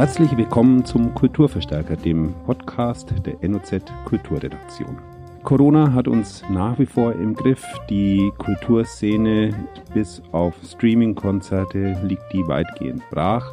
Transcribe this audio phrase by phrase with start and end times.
[0.00, 4.96] Herzlich willkommen zum Kulturverstärker, dem Podcast der NOZ Kulturredaktion.
[5.44, 7.62] Corona hat uns nach wie vor im Griff.
[7.90, 9.54] Die Kulturszene
[9.92, 13.52] bis auf Streaming-Konzerte liegt die weitgehend brach.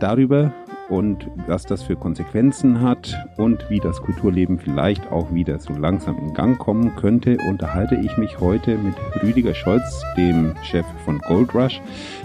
[0.00, 0.54] Darüber
[0.88, 6.16] und was das für Konsequenzen hat und wie das Kulturleben vielleicht auch wieder so langsam
[6.16, 11.54] in Gang kommen könnte, unterhalte ich mich heute mit Rüdiger Scholz, dem Chef von Gold
[11.54, 11.82] Rush,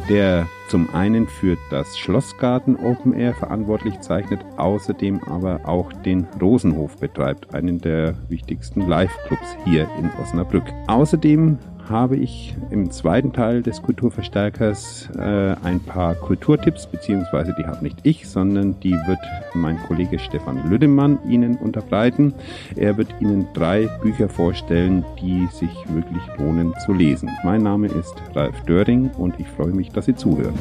[0.08, 6.98] der zum einen für das Schlossgarten Open Air verantwortlich zeichnet, außerdem aber auch den Rosenhof
[6.98, 10.66] betreibt, einen der wichtigsten Live-Clubs hier in Osnabrück.
[10.88, 11.58] Außerdem
[11.90, 17.98] habe ich im zweiten Teil des Kulturverstärkers äh, ein paar Kulturtipps, beziehungsweise die habe nicht
[18.04, 19.20] ich, sondern die wird
[19.54, 22.34] mein Kollege Stefan Lüdemann Ihnen unterbreiten.
[22.76, 27.30] Er wird Ihnen drei Bücher vorstellen, die sich wirklich lohnen zu lesen.
[27.44, 30.56] Mein Name ist Ralf Döring und ich freue mich, dass Sie zuhören.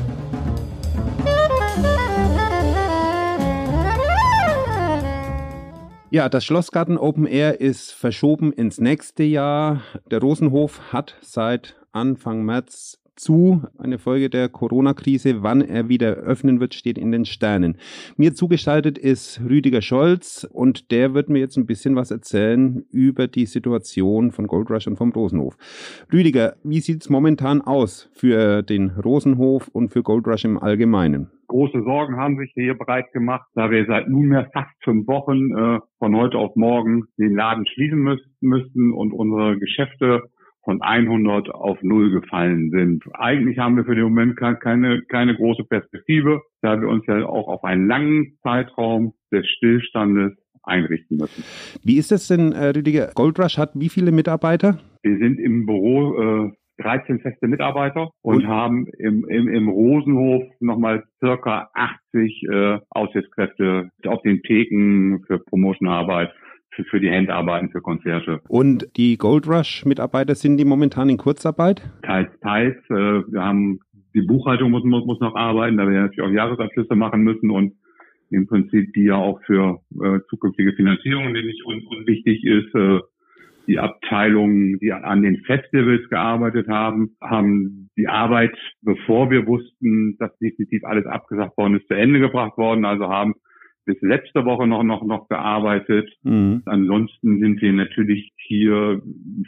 [6.11, 9.83] Ja, das Schlossgarten Open Air ist verschoben ins nächste Jahr.
[10.11, 13.65] Der Rosenhof hat seit Anfang März zu.
[13.77, 15.42] Eine Folge der Corona-Krise.
[15.42, 17.77] Wann er wieder öffnen wird, steht in den Sternen.
[18.17, 23.28] Mir zugeschaltet ist Rüdiger Scholz und der wird mir jetzt ein bisschen was erzählen über
[23.28, 25.59] die Situation von Gold Rush und vom Rosenhof.
[26.11, 31.31] Rüdiger, wie sieht's momentan aus für den Rosenhof und für Gold Rush im Allgemeinen?
[31.48, 35.80] Große Sorgen haben sich hier breit gemacht, da wir seit nunmehr fast fünf Wochen äh,
[35.98, 40.22] von heute auf morgen den Laden schließen müssen und unsere Geschäfte
[40.64, 43.02] von 100 auf null gefallen sind.
[43.14, 47.48] Eigentlich haben wir für den Moment keine, keine große Perspektive, da wir uns ja auch
[47.48, 51.42] auf einen langen Zeitraum des Stillstandes einrichten müssen.
[51.82, 53.10] Wie ist das denn, äh, Rüdiger?
[53.14, 54.78] Goldrush hat wie viele Mitarbeiter?
[55.02, 58.47] Wir sind im Büro äh, 13 feste Mitarbeiter und, und?
[58.47, 66.33] haben im, im, im Rosenhof nochmal circa 80 äh, Aushilfskräfte auf den Theken für Promotionarbeit
[66.71, 68.41] für, für die Handarbeiten, für Konzerte.
[68.49, 71.83] Und die Gold Rush-Mitarbeiter sind die momentan in Kurzarbeit?
[72.03, 72.77] Teils, teils.
[72.91, 73.81] Äh, wir haben
[74.15, 77.75] die Buchhaltung muss, muss, muss noch arbeiten, da wir natürlich auch Jahresabschlüsse machen müssen und
[78.31, 82.75] im Prinzip die ja auch für äh, zukünftige Finanzierung nicht un, unwichtig ist.
[82.75, 83.00] Äh,
[83.69, 90.37] die Abteilungen, die an den Festivals gearbeitet haben, haben die Arbeit, bevor wir wussten, dass
[90.39, 92.87] definitiv alles abgesagt worden ist, zu Ende gebracht worden.
[92.87, 93.34] Also haben
[93.88, 96.10] bis letzte Woche noch, noch, noch gearbeitet.
[96.22, 96.62] Mhm.
[96.66, 99.00] Ansonsten sind wir natürlich hier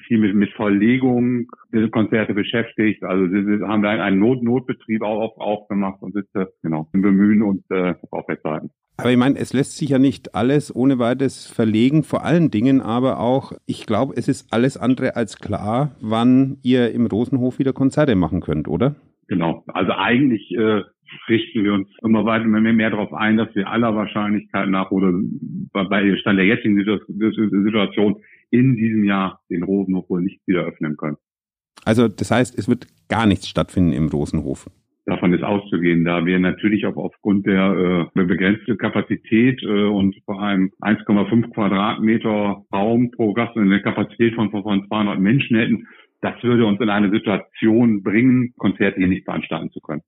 [0.07, 3.05] viel mit, mit Verlegung der Konzerte beschäftigt.
[3.05, 7.65] Also wir haben da einen Not Notbetrieb auch aufgemacht und sitze genau im Bemühen und
[7.71, 8.71] äh, aufrechtzuerhalten.
[8.97, 12.81] Aber ich meine, es lässt sich ja nicht alles ohne weiteres verlegen, vor allen Dingen
[12.81, 17.75] aber auch, ich glaube, es ist alles andere als klar, wann ihr im Rosenhof wieder
[17.75, 18.97] Konzerte machen könnt, oder?
[19.29, 19.63] Genau.
[19.69, 20.83] Also eigentlich äh,
[21.29, 25.13] richten wir uns immer weiter mehr, mehr darauf ein, dass wir aller Wahrscheinlichkeit nach oder
[25.73, 28.17] bei Stand der jetzigen Situation
[28.51, 31.17] in diesem Jahr den Rosenhof wohl nicht wieder öffnen können.
[31.85, 34.69] Also das heißt, es wird gar nichts stattfinden im Rosenhof.
[35.07, 40.41] Davon ist auszugehen, da wir natürlich auch aufgrund der äh, begrenzten Kapazität äh, und vor
[40.41, 45.89] allem 1,5 Quadratmeter Raum pro Gast und eine Kapazität von, von 200 Menschen hätten,
[46.21, 50.03] das würde uns in eine Situation bringen, Konzerte hier nicht veranstalten zu können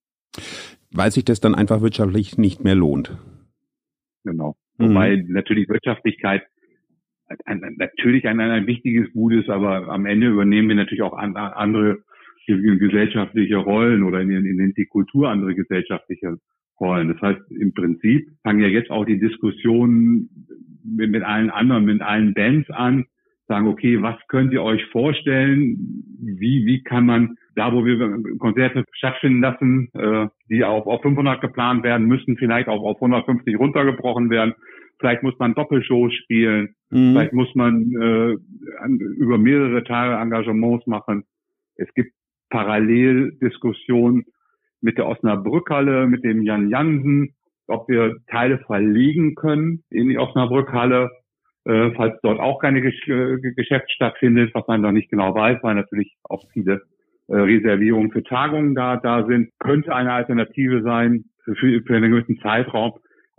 [0.92, 3.16] weil sich das dann einfach wirtschaftlich nicht mehr lohnt.
[4.24, 4.56] Genau.
[4.78, 4.90] Mhm.
[4.90, 6.42] Wobei natürlich Wirtschaftlichkeit
[7.44, 11.36] ein, natürlich ein, ein wichtiges Gut ist, aber am Ende übernehmen wir natürlich auch an,
[11.36, 11.98] andere
[12.46, 16.38] gesellschaftliche Rollen oder in, in die Kultur andere gesellschaftliche
[16.80, 17.08] Rollen.
[17.08, 20.28] Das heißt, im Prinzip fangen ja jetzt auch die Diskussionen
[20.84, 23.04] mit, mit allen anderen, mit allen Bands an,
[23.46, 26.04] sagen, okay, was könnt ihr euch vorstellen?
[26.20, 31.40] Wie, wie kann man da, wo wir Konzerte stattfinden lassen, äh, die auf, auf 500
[31.40, 34.54] geplant werden, müssen vielleicht auch auf 150 runtergebrochen werden.
[34.98, 36.74] Vielleicht muss man Doppelshows spielen.
[36.90, 37.12] Mhm.
[37.12, 38.36] Vielleicht muss man äh,
[39.18, 41.24] über mehrere Tage Engagements machen.
[41.76, 42.12] Es gibt
[42.50, 44.24] Paralleldiskussionen
[44.80, 47.34] mit der Osnabrückhalle, mit dem Jan Jansen,
[47.66, 51.10] ob wir Teile verlegen können in die Osnabrückhalle,
[51.64, 53.06] äh, falls dort auch keine Gesch
[53.56, 56.82] Geschäft stattfindet, was man noch nicht genau weiß, weil natürlich auch viele
[57.36, 62.92] Reservierungen für Tagungen da, da sind, könnte eine Alternative sein, für, für einen gewissen Zeitraum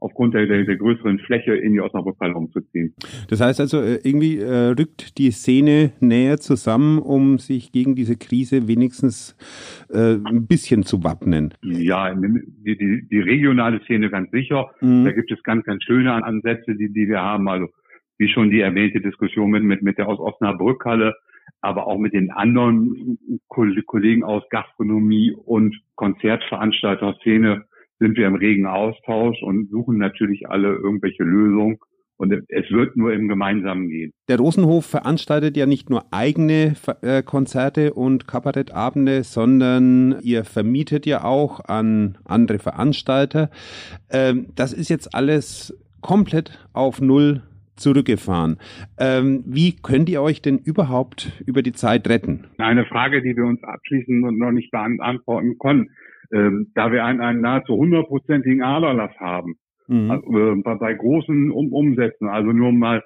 [0.04, 2.94] aufgrund der, der, der größeren Fläche in die Osnabrückhalle umzuziehen.
[3.30, 8.18] Das heißt also, äh, irgendwie äh, rückt die Szene näher zusammen, um sich gegen diese
[8.18, 9.38] Krise wenigstens
[9.90, 11.54] äh, ein bisschen zu wappnen.
[11.62, 14.72] Ja, die, die, die regionale Szene ganz sicher.
[14.81, 15.06] Mhm.
[15.06, 17.48] Da gibt es ganz, ganz schöne Ansätze, die, die wir haben.
[17.48, 17.68] Also
[18.18, 21.16] wie schon die erwähnte Diskussion mit, mit, mit der Osnabrückhalle
[21.62, 23.18] aber auch mit den anderen
[23.48, 27.66] Kollegen aus Gastronomie und Konzertveranstalter-Szene
[28.00, 31.78] sind wir im regen Austausch und suchen natürlich alle irgendwelche Lösungen.
[32.18, 34.12] Und es wird nur im Gemeinsamen gehen.
[34.28, 41.24] Der Rosenhof veranstaltet ja nicht nur eigene äh, Konzerte und Kabarettabende, sondern ihr vermietet ja
[41.24, 43.50] auch an andere Veranstalter.
[44.10, 47.42] Ähm, das ist jetzt alles komplett auf Null
[47.75, 48.58] zurückgefahren.
[49.00, 52.46] Ähm, wie könnt ihr euch denn überhaupt über die Zeit retten?
[52.58, 55.92] Eine Frage, die wir uns abschließend noch nicht beantworten konnten.
[56.34, 59.56] Ähm, da wir einen, einen nahezu hundertprozentigen Aderlass haben,
[59.88, 60.12] mhm.
[60.12, 63.04] äh, bei, bei, großen um Umsätzen, also nur mal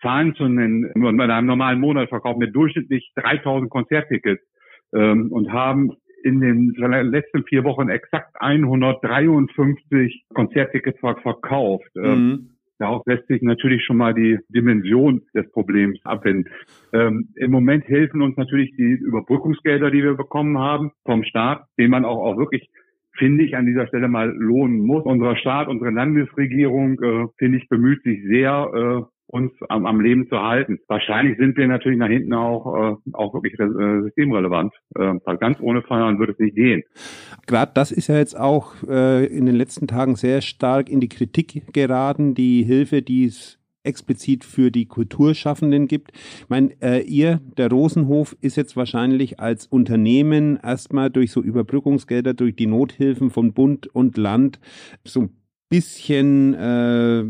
[0.00, 4.42] Zahlen zu nennen, in einem normalen Monat verkaufen wir durchschnittlich 3000 Konzerttickets
[4.94, 5.92] ähm, und haben
[6.22, 11.90] in den letzten vier Wochen exakt 153 Konzerttickets verkauft.
[11.96, 12.57] Ähm, mhm.
[12.78, 16.50] Daraus lässt sich natürlich schon mal die Dimension des Problems abwenden.
[16.92, 21.90] Ähm, Im Moment helfen uns natürlich die Überbrückungsgelder, die wir bekommen haben vom Staat, den
[21.90, 22.70] man auch, auch wirklich
[23.18, 25.04] finde ich, an dieser Stelle mal lohnen muss.
[25.04, 30.28] Unser Staat, unsere Landesregierung, äh, finde ich, bemüht sich sehr, äh, uns am, am Leben
[30.28, 30.80] zu halten.
[30.88, 34.72] Wahrscheinlich sind wir natürlich nach hinten auch, äh, auch wirklich äh, systemrelevant.
[34.96, 36.82] Äh, weil ganz ohne Feiern würde es nicht gehen.
[37.46, 41.08] Gerade das ist ja jetzt auch äh, in den letzten Tagen sehr stark in die
[41.08, 46.12] Kritik geraten, die Hilfe, die es explizit für die Kulturschaffenden gibt.
[46.14, 52.34] Ich meine, äh, ihr, der Rosenhof, ist jetzt wahrscheinlich als Unternehmen erstmal durch so Überbrückungsgelder,
[52.34, 54.60] durch die Nothilfen von Bund und Land
[55.04, 55.30] so ein
[55.68, 57.20] bisschen äh,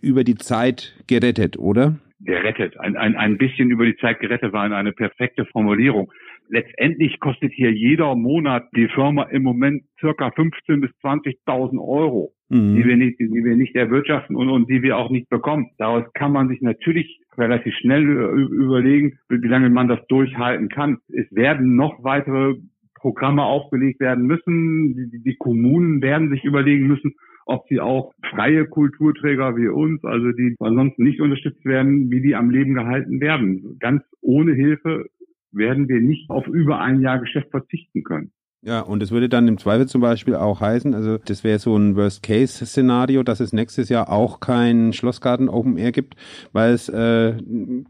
[0.00, 1.98] über die Zeit gerettet, oder?
[2.20, 2.78] Gerettet.
[2.78, 6.12] Ein, ein, ein bisschen über die Zeit gerettet war eine perfekte Formulierung.
[6.48, 12.76] Letztendlich kostet hier jeder Monat die Firma im Moment circa 15.000 bis 20.000 Euro, mhm.
[12.76, 15.70] die wir nicht, die wir nicht erwirtschaften und, und die wir auch nicht bekommen.
[15.78, 20.98] Daraus kann man sich natürlich relativ schnell überlegen, wie lange man das durchhalten kann.
[21.08, 22.54] Es werden noch weitere
[22.94, 25.10] Programme aufgelegt werden müssen.
[25.10, 27.14] Die, die Kommunen werden sich überlegen müssen,
[27.46, 32.34] ob sie auch freie Kulturträger wie uns, also die ansonsten nicht unterstützt werden, wie die
[32.34, 33.78] am Leben gehalten werden.
[33.78, 35.06] Ganz ohne Hilfe
[35.52, 38.32] werden wir nicht auf über ein Jahr Geschäft verzichten können.
[38.64, 41.76] Ja, und es würde dann im Zweifel zum Beispiel auch heißen, also das wäre so
[41.76, 46.14] ein Worst-Case-Szenario, dass es nächstes Jahr auch kein Schlossgarten Open Air gibt,
[46.52, 47.34] weil es äh,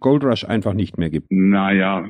[0.01, 1.27] Gold Rush einfach nicht mehr gibt.
[1.31, 2.03] Naja,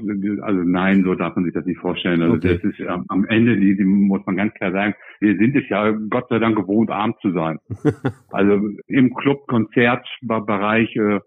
[0.43, 2.23] also nein, so darf man sich das nicht vorstellen.
[2.23, 2.61] Also okay.
[2.63, 5.69] das ist ähm, am Ende, die, die muss man ganz klar sagen, wir sind es
[5.69, 7.59] ja Gott sei Dank gewohnt, arm zu sein.
[8.31, 11.19] also im Club-Konzertbereich äh,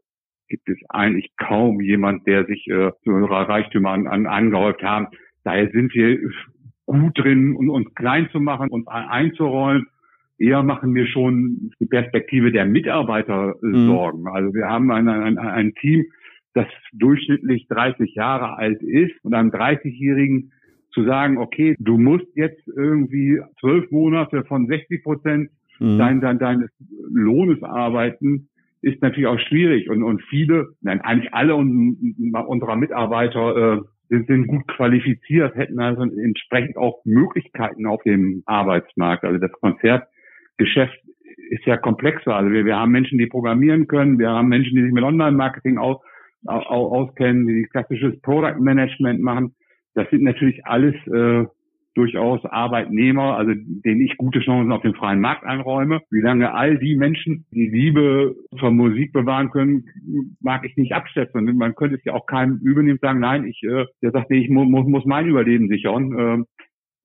[0.47, 5.07] gibt es eigentlich kaum jemand, der sich äh, so Reichtümer an, an, angehäuft haben.
[5.43, 6.17] Daher sind wir
[6.85, 9.87] gut drin, um uns klein zu machen und einzurollen.
[10.37, 13.87] Eher machen wir schon die Perspektive der Mitarbeiter äh, mhm.
[13.87, 14.27] Sorgen.
[14.27, 16.05] Also wir haben ein, ein, ein Team,
[16.53, 20.51] das durchschnittlich 30 Jahre alt ist und einem 30-Jährigen
[20.91, 25.49] zu sagen, okay, du musst jetzt irgendwie zwölf Monate von 60 Prozent
[25.79, 25.97] mhm.
[25.97, 26.69] dein, dein, deines
[27.11, 28.47] Lohnes arbeiten,
[28.81, 29.89] ist natürlich auch schwierig.
[29.89, 36.77] Und, und viele, nein, eigentlich alle unserer Mitarbeiter äh, sind, gut qualifiziert, hätten also entsprechend
[36.77, 39.23] auch Möglichkeiten auf dem Arbeitsmarkt.
[39.23, 40.97] Also das Konzertgeschäft
[41.49, 42.35] ist ja komplexer.
[42.35, 45.77] Also wir, wir haben Menschen, die programmieren können, wir haben Menschen, die sich mit Online-Marketing
[45.77, 45.97] aus,
[46.45, 49.55] aus, auskennen, die klassisches Product Management machen.
[49.93, 51.45] Das sind natürlich alles äh,
[51.95, 56.01] durchaus Arbeitnehmer, also denen ich gute Chancen auf dem freien Markt einräume.
[56.11, 59.85] Wie lange all die Menschen die Liebe zur Musik bewahren können,
[60.41, 61.45] mag ich nicht abschätzen.
[61.57, 64.49] Man könnte es ja auch keinem übernehmen sagen, nein, ich, äh, der sagt, nee, ich
[64.49, 66.19] mu muss mein Überleben sichern.
[66.19, 66.43] Äh,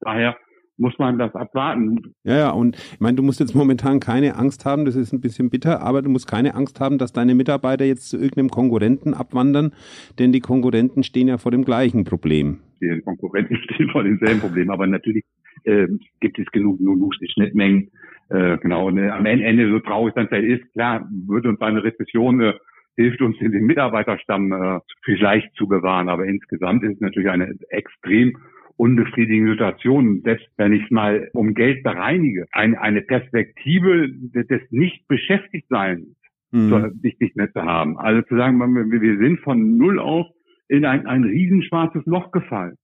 [0.00, 0.36] daher
[0.76, 2.14] muss man das abwarten.
[2.24, 5.20] Ja, ja, und ich meine, du musst jetzt momentan keine Angst haben, das ist ein
[5.20, 9.12] bisschen bitter, aber du musst keine Angst haben, dass deine Mitarbeiter jetzt zu irgendeinem Konkurrenten
[9.14, 9.72] abwandern,
[10.18, 12.60] denn die Konkurrenten stehen ja vor dem gleichen Problem.
[12.80, 15.24] Die Konkurrenten stehen vor demselben Problem, aber natürlich
[15.64, 15.86] äh,
[16.20, 17.90] gibt es genug, genug Schnittmengen.
[18.28, 22.40] Äh, genau, und äh, am Ende, so traurig dann ist, klar, würde uns eine Rezession
[22.40, 22.54] äh,
[22.96, 26.08] hilft uns, den Mitarbeiterstamm äh, vielleicht zu bewahren.
[26.08, 28.36] Aber insgesamt ist es natürlich eine extrem
[28.76, 36.06] unbefriedigende Situation, selbst wenn ich mal um Geld bereinige, eine, eine Perspektive des Nicht-Beschäftigtseins
[36.50, 36.98] mhm.
[37.02, 37.98] nicht, nicht mehr zu haben.
[37.98, 40.26] Also zu sagen, wir sind von null auf
[40.70, 42.76] in ein, ein riesenschwarzes Loch gefallen.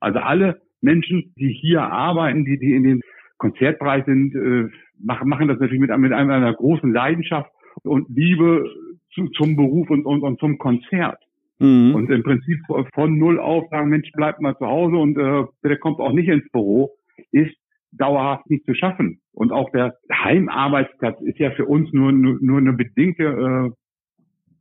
[0.00, 3.00] Also alle Menschen, die hier arbeiten, die, die in den
[3.36, 7.50] Konzertbereich sind, äh, machen, machen das natürlich mit, mit einer, großen Leidenschaft
[7.82, 8.64] und Liebe
[9.12, 11.18] zu, zum Beruf und, und, und zum Konzert.
[11.58, 11.94] Mhm.
[11.94, 12.58] Und im Prinzip
[12.94, 16.28] von null auf sagen, Mensch, bleibt mal zu Hause und äh, der kommt auch nicht
[16.28, 16.92] ins Büro,
[17.30, 17.54] ist
[17.92, 19.20] dauerhaft nicht zu schaffen.
[19.32, 23.70] Und auch der Heimarbeitsplatz ist ja für uns nur, nur, nur eine bedingte äh,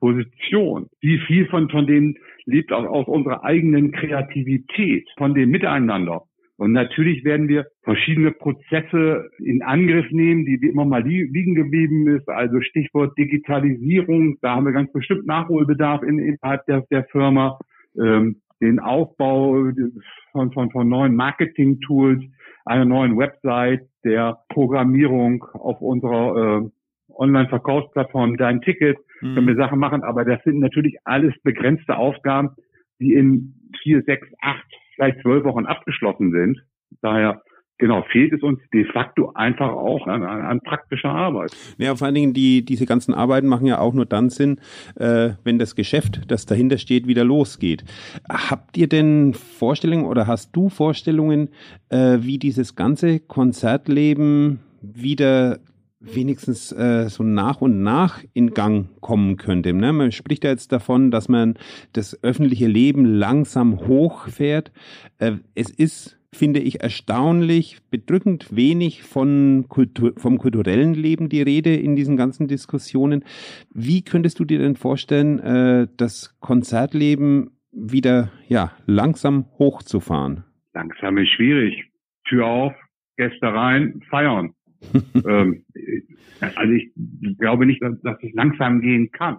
[0.03, 0.89] Position.
[0.99, 6.23] Wie viel von, von denen lebt aus, aus unserer eigenen Kreativität, von dem Miteinander.
[6.57, 12.27] Und natürlich werden wir verschiedene Prozesse in Angriff nehmen, die immer mal liegen geblieben ist.
[12.27, 17.57] Also Stichwort Digitalisierung, da haben wir ganz bestimmt Nachholbedarf in, innerhalb der, der Firma.
[17.97, 19.71] Ähm, den Aufbau
[20.31, 22.23] von, von, von neuen Marketing-Tools,
[22.65, 26.69] einer neuen Website, der Programmierung auf unserer äh,
[27.13, 28.97] Online-Verkaufsplattform Dein Ticket.
[29.23, 32.51] Können wir Sachen machen, aber das sind natürlich alles begrenzte Aufgaben,
[32.99, 34.65] die in vier, sechs, acht,
[34.95, 36.63] vielleicht zwölf Wochen abgeschlossen sind.
[37.01, 37.41] Daher
[37.79, 41.51] Genau, fehlt es uns de facto einfach auch an, an, an praktischer Arbeit.
[41.79, 44.59] Ja, vor allen Dingen, die, diese ganzen Arbeiten machen ja auch nur dann Sinn,
[44.95, 47.83] äh, wenn das Geschäft, das dahinter steht, wieder losgeht.
[48.29, 51.49] Habt ihr denn Vorstellungen oder hast du Vorstellungen,
[51.89, 55.59] äh, wie dieses ganze Konzertleben wieder
[56.03, 59.73] wenigstens äh, so nach und nach in Gang kommen könnte.
[59.73, 59.93] Ne?
[59.93, 61.55] Man spricht ja jetzt davon, dass man
[61.93, 64.71] das öffentliche Leben langsam hochfährt.
[65.17, 71.75] Äh, es ist finde ich erstaunlich bedrückend wenig von Kultur, vom kulturellen Leben die Rede
[71.75, 73.23] in diesen ganzen Diskussionen.
[73.71, 80.43] Wie könntest du dir denn vorstellen, äh, das Konzertleben wieder ja langsam hochzufahren?
[80.73, 81.85] Langsam ist schwierig.
[82.27, 82.73] Tür auf,
[83.17, 84.53] Gäste rein, feiern.
[85.27, 85.63] Ähm,
[86.39, 86.91] also ich
[87.37, 89.37] glaube nicht, dass, dass es langsam gehen kann.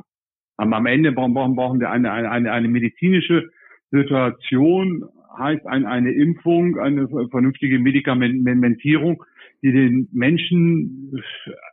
[0.56, 3.50] Aber am Ende brauchen, brauchen wir eine, eine, eine medizinische
[3.90, 5.04] Situation,
[5.36, 9.24] heißt ein, eine Impfung, eine vernünftige Medikamentierung,
[9.62, 11.12] die den Menschen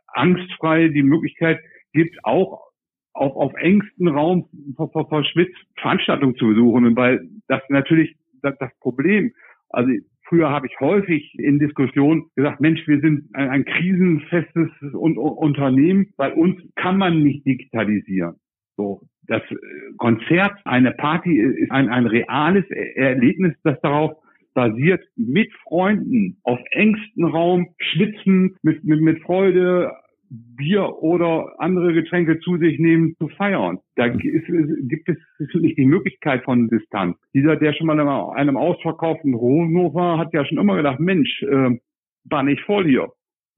[0.08, 1.60] angstfrei die Möglichkeit
[1.92, 2.72] gibt, auch
[3.12, 6.86] auf, auf engstem Raum verschwitzt Veranstaltungen zu besuchen.
[6.86, 9.32] Und weil das natürlich das, das Problem,
[9.68, 9.90] also
[10.32, 16.32] Früher habe ich häufig in Diskussionen gesagt, Mensch, wir sind ein, ein krisenfestes Unternehmen, bei
[16.32, 18.36] uns kann man nicht digitalisieren.
[18.78, 19.56] So, das äh,
[19.98, 24.12] Konzert, eine Party ist ein, ein reales Erlebnis, das darauf
[24.54, 29.92] basiert, mit Freunden auf engstem Raum schwitzen, mit, mit, mit Freude
[30.32, 33.78] Bier oder andere Getränke zu sich nehmen, zu feiern.
[33.96, 34.46] Da ist,
[34.88, 35.18] gibt es
[35.54, 37.16] nicht die Möglichkeit von Distanz.
[37.34, 41.42] Dieser, der schon mal in einem ausverkauften Rohnhof war, hat ja schon immer gedacht, Mensch,
[41.42, 41.78] äh,
[42.24, 43.08] war nicht voll hier.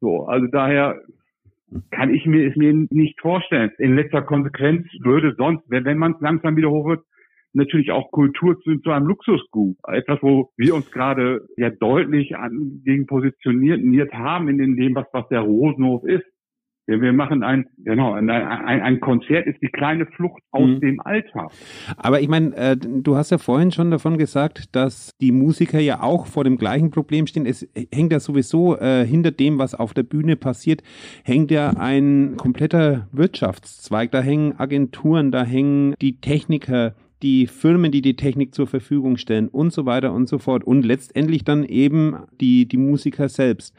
[0.01, 1.01] So, also daher
[1.91, 3.71] kann ich mir es mir nicht vorstellen.
[3.79, 7.05] In letzter Konsequenz würde sonst, wenn, wenn man es langsam wieder hoch wird,
[7.53, 9.77] natürlich auch Kultur zu, zu einem Luxusgut.
[9.87, 15.29] Etwas, wo wir uns gerade ja deutlich an, gegen positioniert haben in dem, was, was
[15.29, 16.25] der Rosenhof ist.
[16.87, 20.81] Ja, wir machen ein, genau, ein, ein, ein Konzert ist die kleine Flucht aus mhm.
[20.81, 21.51] dem Alltag.
[21.97, 26.03] Aber ich meine, äh, du hast ja vorhin schon davon gesagt, dass die Musiker ja
[26.03, 27.47] auch vor dem gleichen Problem stehen.
[27.47, 30.83] Es hängt ja sowieso äh, hinter dem, was auf der Bühne passiert,
[31.25, 34.11] hängt ja ein kompletter Wirtschaftszweig.
[34.11, 39.49] Da hängen Agenturen, da hängen die Techniker, die Firmen, die die Technik zur Verfügung stellen
[39.49, 43.75] und so weiter und so fort und letztendlich dann eben die, die Musiker selbst.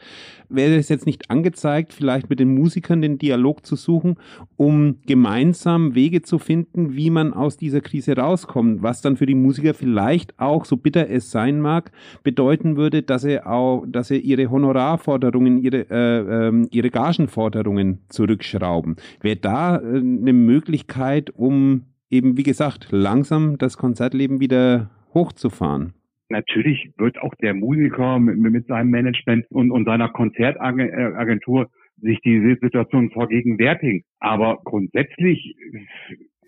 [0.48, 4.16] Wäre es jetzt nicht angezeigt, vielleicht mit den Musikern den Dialog zu suchen,
[4.56, 9.36] um gemeinsam Wege zu finden, wie man aus dieser Krise rauskommt, was dann für die
[9.36, 11.92] Musiker vielleicht auch, so bitter es sein mag,
[12.24, 18.96] bedeuten würde, dass sie auch, dass sie ihre Honorarforderungen, ihre, äh, äh, ihre Gagenforderungen zurückschrauben.
[19.20, 25.94] Wäre da äh, eine Möglichkeit, um eben, wie gesagt, langsam das Konzertleben wieder hochzufahren.
[26.28, 32.40] Natürlich wird auch der Musiker mit, mit seinem Management und, und seiner Konzertagentur sich die
[32.60, 34.02] Situation vergegenwärtigen.
[34.18, 35.56] Aber grundsätzlich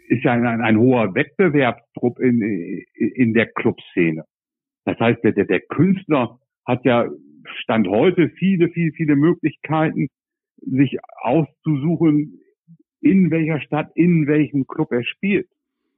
[0.09, 2.43] ist ja ein, ein hoher Wettbewerbsdruck in,
[2.95, 4.25] in der Clubszene.
[4.85, 7.07] Das heißt, der, der Künstler hat ja
[7.63, 10.09] Stand heute viele, viele, viele Möglichkeiten,
[10.61, 12.41] sich auszusuchen,
[13.01, 15.49] in welcher Stadt, in welchem Club er spielt.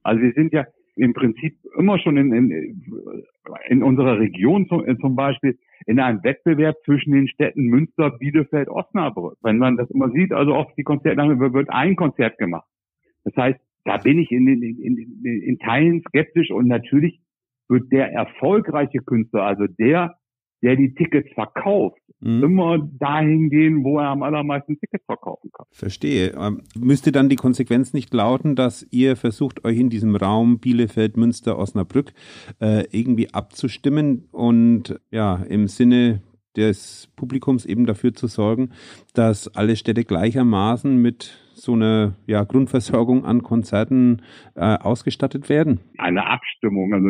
[0.02, 0.66] Also wir sind ja
[0.96, 2.82] im Prinzip immer schon in, in,
[3.68, 9.38] in unserer Region zum, zum Beispiel in einem Wettbewerb zwischen den Städten Münster, Bielefeld, Osnabrück.
[9.42, 12.68] Wenn man das immer sieht, also oft die Konzerte, wird ein Konzert gemacht.
[13.24, 17.20] Das heißt, da bin ich in, in, in, in Teilen skeptisch und natürlich
[17.68, 20.16] wird der erfolgreiche Künstler, also der,
[20.62, 22.42] der die Tickets verkauft, mhm.
[22.42, 25.66] immer dahin gehen, wo er am allermeisten Tickets verkaufen kann.
[25.72, 26.34] Verstehe.
[26.38, 31.16] Ähm, müsste dann die Konsequenz nicht lauten, dass ihr versucht, euch in diesem Raum Bielefeld,
[31.16, 32.12] Münster, Osnabrück
[32.60, 36.22] äh, irgendwie abzustimmen und ja, im Sinne
[36.56, 38.70] des Publikums eben dafür zu sorgen,
[39.14, 44.22] dass alle Städte gleichermaßen mit so einer ja, Grundversorgung an Konzerten
[44.54, 45.80] äh, ausgestattet werden?
[45.98, 47.08] Eine Abstimmung, also,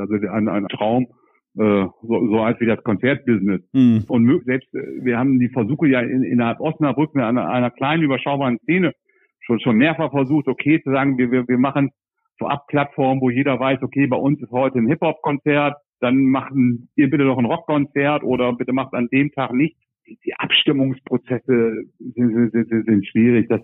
[0.00, 1.06] also ein, ein Traum,
[1.56, 3.62] äh, so, so als wie das Konzertbusiness.
[3.72, 4.04] Mhm.
[4.08, 8.02] Und selbst äh, wir haben die Versuche ja in, innerhalb Osnabrück mit einer, einer kleinen
[8.02, 8.92] überschaubaren Szene
[9.40, 11.90] schon schon mehrfach versucht, okay zu sagen, wir wir, wir machen
[12.38, 16.24] vorab Plattformen, wo jeder weiß, okay, bei uns ist heute ein Hip Hop Konzert, dann
[16.26, 19.78] machen ihr bitte doch ein Rockkonzert oder bitte macht an dem Tag nichts.
[20.06, 23.48] Die Abstimmungsprozesse sind, sind, sind, sind schwierig.
[23.48, 23.62] Das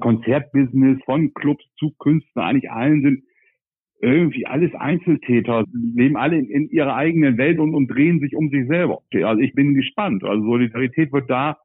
[0.00, 3.22] Konzertbusiness von Clubs zu Künstlern, eigentlich allen sind
[4.00, 8.48] irgendwie alles Einzeltäter, leben alle in, in ihrer eigenen Welt und, und drehen sich um
[8.50, 9.02] sich selber.
[9.12, 10.22] Also ich bin gespannt.
[10.24, 11.58] Also Solidarität wird da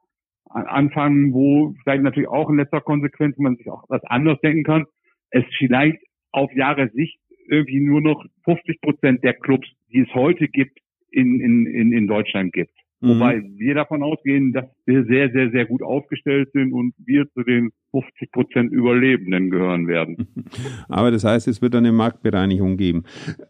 [0.46, 4.86] anfangen, wo vielleicht natürlich auch in letzter Konsequenz man sich auch was anderes denken kann.
[5.30, 6.00] Es vielleicht
[6.32, 10.80] auf Jahre Sicht irgendwie nur noch 50 Prozent der Clubs, die es heute gibt,
[11.12, 12.74] in, in, in, in Deutschland gibt.
[13.04, 13.10] Mhm.
[13.10, 17.44] Wobei wir davon ausgehen, dass wir sehr, sehr, sehr gut aufgestellt sind und wir zu
[17.44, 20.28] den 50 Prozent Überlebenden gehören werden.
[20.88, 23.04] Aber das heißt, es wird eine Marktbereinigung geben.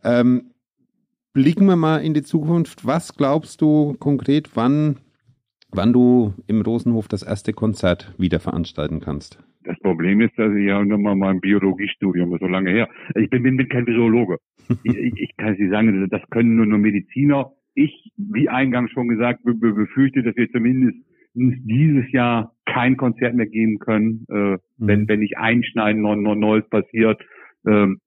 [0.04, 0.54] Ähm,
[1.34, 2.88] blicken wir mal in die Zukunft.
[2.88, 4.98] Was glaubst du konkret, wann,
[5.70, 9.38] wann du im Rosenhof das erste Konzert wieder veranstalten kannst?
[9.66, 12.90] Das Problem ist, dass ich ja nochmal mein Biologiestudium ist so lange her.
[13.16, 14.40] Ich bin, bin, bin kein Biologe.
[14.84, 19.08] ich, ich, ich kann Sie sagen, das können nur, nur Mediziner ich, wie eingangs schon
[19.08, 20.98] gesagt, be befürchte, dass wir zumindest
[21.34, 24.60] dieses Jahr kein Konzert mehr geben können, äh, mhm.
[24.78, 27.22] wenn, wenn nicht einschneiden noch, noch Neues passiert.
[27.66, 28.00] Ähm,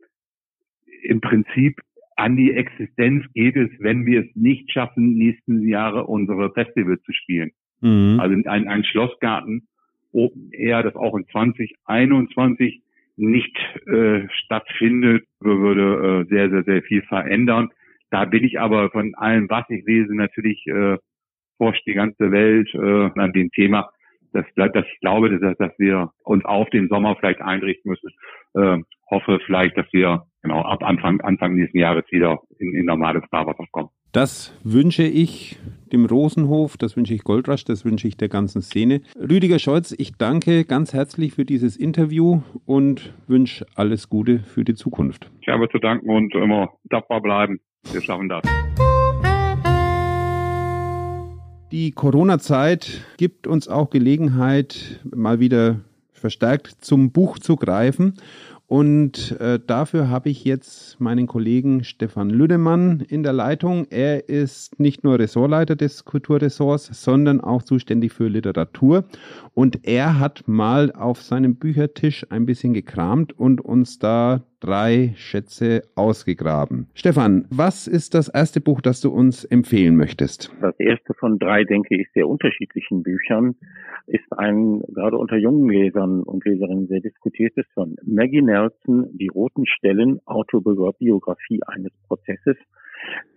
[1.03, 1.81] Im Prinzip
[2.17, 7.13] an die Existenz geht es, wenn wir es nicht schaffen, nächsten Jahre unsere Festivals zu
[7.13, 7.51] spielen.
[7.81, 8.19] Mhm.
[8.21, 9.69] Also ein, ein Schlossgarten
[10.13, 12.83] Open Air, das auch in 2021
[13.17, 13.57] nicht
[13.87, 17.71] äh, stattfindet, würde äh, sehr, sehr, sehr viel verändern.
[18.17, 20.97] Da bin ich aber von allem, was ich lese, natürlich äh,
[21.59, 23.91] forscht die ganze Welt äh, an dem Thema.
[24.33, 28.11] Das, dass ich glaube, dass, dass wir uns auf den Sommer vielleicht einrichten müssen.
[28.55, 33.23] Äh, hoffe vielleicht, dass wir genau ab Anfang, Anfang nächsten Jahres wieder in, in normales
[33.31, 33.91] Fahrwasser kommen.
[34.13, 35.59] Das wünsche ich
[35.93, 39.03] dem Rosenhof, das wünsche ich Goldrasch, das wünsche ich der ganzen Szene.
[39.15, 44.75] Rüdiger Scholz, ich danke ganz herzlich für dieses Interview und wünsche alles Gute für die
[44.75, 45.31] Zukunft.
[45.43, 47.61] Ich habe zu danken und immer tapfer bleiben.
[47.93, 48.43] Wir schaffen das.
[51.73, 55.81] Die Corona-Zeit gibt uns auch Gelegenheit, mal wieder
[56.13, 58.15] verstärkt zum Buch zu greifen.
[58.69, 63.87] Und äh, dafür habe ich jetzt meinen Kollegen Stefan Lüdemann in der Leitung.
[63.91, 69.05] Er ist nicht nur Ressortleiter des Kulturressorts, sondern auch zuständig für Literatur.
[69.55, 75.83] Und er hat mal auf seinem Büchertisch ein bisschen gekramt und uns da drei Schätze
[75.95, 76.89] ausgegraben.
[76.95, 80.53] Stefan, was ist das erste Buch, das du uns empfehlen möchtest?
[80.61, 83.55] Das erste von drei, denke ich, sehr unterschiedlichen Büchern
[84.07, 89.67] ist ein gerade unter jungen Lesern und Leserinnen sehr diskutiertes von Maggie Nelson, Die roten
[89.67, 92.57] Stellen, Autobiografie eines Prozesses,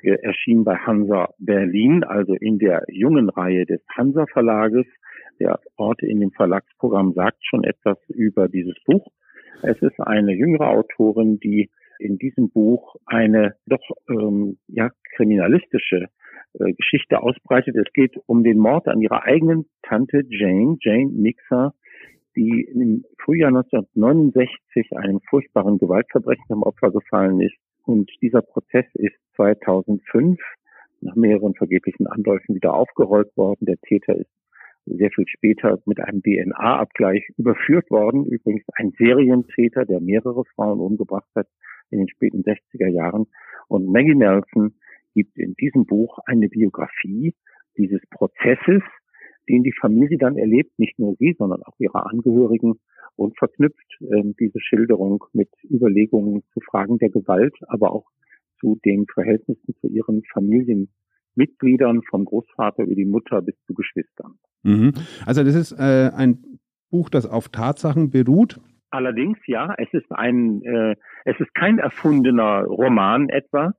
[0.01, 4.85] erschien bei Hansa Berlin, also in der jungen Reihe des Hansa Verlages.
[5.39, 9.07] Der Ort in dem Verlagsprogramm sagt schon etwas über dieses Buch.
[9.61, 11.69] Es ist eine jüngere Autorin, die
[11.99, 16.07] in diesem Buch eine doch ähm, ja kriminalistische
[16.53, 17.75] äh, Geschichte ausbreitet.
[17.75, 21.73] Es geht um den Mord an ihrer eigenen Tante Jane, Jane Mixer,
[22.35, 27.57] die im Frühjahr 1969 einem furchtbaren Gewaltverbrechen zum Opfer gefallen ist.
[27.83, 30.39] Und dieser Prozess ist 2005
[31.01, 33.65] nach mehreren vergeblichen Anläufen wieder aufgerollt worden.
[33.65, 34.29] Der Täter ist
[34.97, 38.25] sehr viel später mit einem DNA-Abgleich überführt worden.
[38.25, 41.47] Übrigens ein Serientäter, der mehrere Frauen umgebracht hat
[41.91, 43.27] in den späten 60er Jahren.
[43.67, 44.75] Und Maggie Nelson
[45.13, 47.33] gibt in diesem Buch eine Biografie
[47.77, 48.81] dieses Prozesses,
[49.47, 52.79] den die Familie dann erlebt, nicht nur sie, sondern auch ihre Angehörigen
[53.15, 58.05] und verknüpft äh, diese Schilderung mit Überlegungen zu Fragen der Gewalt, aber auch
[58.59, 60.23] zu den Verhältnissen zu ihren
[61.39, 64.35] Familienmitgliedern, vom Großvater über die Mutter bis zu Geschwistern.
[64.63, 64.93] Mhm.
[65.25, 66.59] Also das ist äh, ein
[66.91, 68.59] Buch, das auf Tatsachen beruht.
[68.91, 73.73] Allerdings ja, es ist ein, äh, es ist kein erfundener Roman etwa,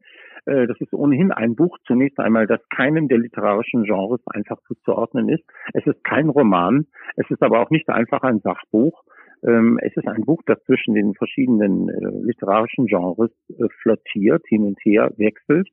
[0.47, 5.29] äh, das ist ohnehin ein Buch zunächst einmal, das keinem der literarischen Genres einfach zuzuordnen
[5.29, 5.43] ist.
[5.75, 9.03] Es ist kein Roman, es ist aber auch nicht einfach ein Sachbuch.
[9.43, 14.65] Ähm, es ist ein Buch, das zwischen den verschiedenen äh, literarischen Genres äh, flottiert, hin
[14.65, 15.69] und her wechselt.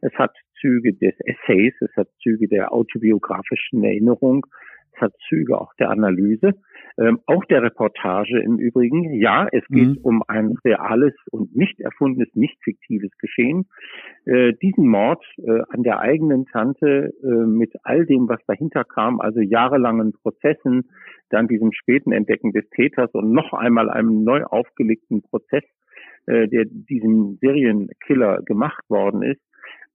[0.00, 4.46] Es hat Züge des Essays, es hat Züge der autobiografischen Erinnerung,
[4.92, 6.54] es hat Züge auch der Analyse.
[7.00, 9.14] Ähm, auch der Reportage im Übrigen.
[9.14, 9.98] Ja, es geht mhm.
[10.02, 13.66] um ein reales und nicht erfundenes, nicht fiktives Geschehen.
[14.26, 19.18] Äh, diesen Mord äh, an der eigenen Tante äh, mit all dem, was dahinter kam,
[19.20, 20.90] also jahrelangen Prozessen,
[21.30, 25.64] dann diesem späten Entdecken des Täters und noch einmal einem neu aufgelegten Prozess,
[26.26, 29.40] äh, der diesem Serienkiller gemacht worden ist,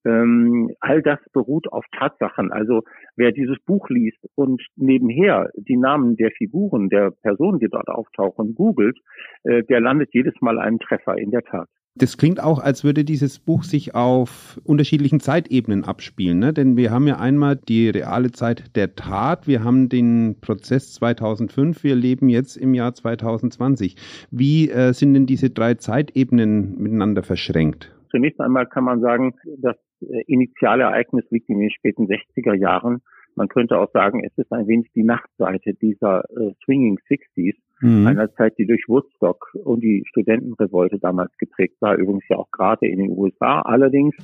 [0.06, 2.52] ähm, all das beruht auf Tatsachen.
[2.52, 2.84] Also
[3.16, 8.56] wer dieses Buch liest und nebenher die Namen der Figuren, der Personen, die dort auftauchen,
[8.56, 8.98] googelt,
[9.44, 11.68] äh, der landet jedes Mal einen Treffer, in der Tat.
[11.98, 16.52] Das klingt auch, als würde dieses Buch sich auf unterschiedlichen Zeitebenen abspielen, ne?
[16.52, 21.86] denn wir haben ja einmal die reale Zeit der Tat, wir haben den Prozess 2005,
[21.86, 23.96] wir leben jetzt im Jahr 2020.
[24.30, 27.96] Wie äh, sind denn diese drei Zeitebenen miteinander verschränkt?
[28.12, 29.85] Zunächst einmal kann man sagen, das äh,
[30.28, 33.02] initiale Ereignis liegt in den späten 60er Jahren.
[33.36, 38.08] Man könnte auch sagen, es ist ein wenig die Nachtseite dieser äh, Swinging Sixties, mhm.
[38.08, 42.88] einer Zeit, die durch Woodstock und die Studentenrevolte damals geprägt war, übrigens ja auch gerade
[42.88, 43.62] in den USA.
[43.62, 44.16] Allerdings,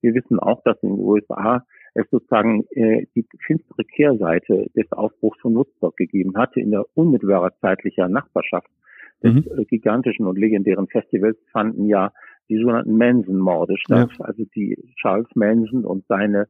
[0.00, 5.40] wir wissen auch, dass in den USA es sozusagen äh, die finstere Kehrseite des Aufbruchs
[5.40, 8.68] von Woodstock gegeben hatte in der unmittelbarer zeitlicher Nachbarschaft
[9.22, 9.58] des mhm.
[9.58, 12.12] äh, gigantischen und legendären Festivals fanden ja
[12.48, 14.10] die sogenannten Manson-Morde statt.
[14.18, 14.24] Ja.
[14.24, 16.46] Also die Charles Manson und seine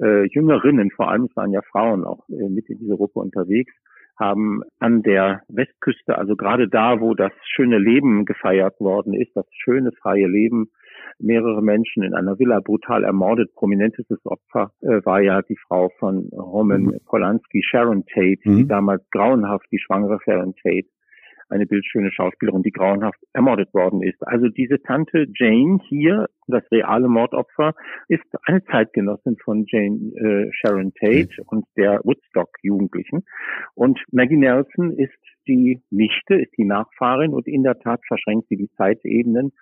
[0.00, 3.72] äh, Jüngerinnen, vor allem es waren ja Frauen auch äh, mit in dieser Gruppe unterwegs,
[4.18, 9.46] haben an der Westküste, also gerade da, wo das schöne Leben gefeiert worden ist, das
[9.50, 10.70] schöne freie Leben,
[11.18, 13.52] mehrere Menschen in einer Villa brutal ermordet.
[13.54, 16.98] Prominentestes Opfer äh, war ja die Frau von Roman mhm.
[17.06, 18.56] Polanski, Sharon Tate, mhm.
[18.56, 20.88] die damals grauenhaft, die schwangere Sharon Tate,
[21.54, 24.20] eine bildschöne Schauspielerin, die grauenhaft ermordet worden ist.
[24.26, 27.74] Also diese Tante Jane hier, das reale Mordopfer,
[28.08, 31.44] ist eine Zeitgenossin von Jane äh, Sharon Tate mhm.
[31.46, 33.24] und der Woodstock-Jugendlichen.
[33.74, 35.12] Und Maggie Nelson ist
[35.46, 39.52] die Nichte, ist die Nachfahrin und in der Tat verschränkt sie die Zeitebenen.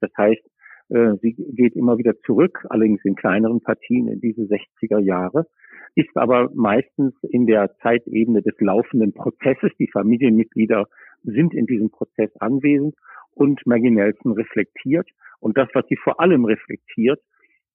[0.00, 0.42] Das heißt,
[0.88, 5.46] äh, sie geht immer wieder zurück, allerdings in kleineren Partien in diese 60er Jahre
[5.94, 9.70] ist aber meistens in der Zeitebene des laufenden Prozesses.
[9.78, 10.86] Die Familienmitglieder
[11.22, 12.94] sind in diesem Prozess anwesend
[13.34, 15.08] und Maggie Nelson reflektiert.
[15.40, 17.20] Und das, was sie vor allem reflektiert,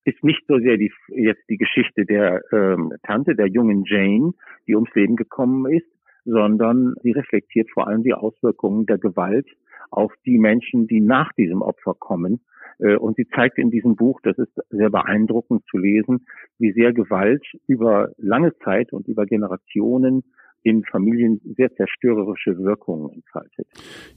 [0.06, 4.32] ist nicht so sehr die, jetzt die Geschichte der ähm, Tante, der jungen Jane,
[4.66, 5.88] die ums Leben gekommen ist,
[6.24, 9.48] sondern sie reflektiert vor allem die Auswirkungen der Gewalt
[9.92, 12.42] auf die Menschen, die nach diesem Opfer kommen.
[12.80, 16.26] Äh, und sie zeigt in diesem Buch, das ist sehr beeindruckend zu lesen,
[16.58, 20.24] wie sehr Gewalt über lange Zeit und über Generationen
[20.68, 23.68] in Familien sehr zerstörerische Wirkungen entfaltet.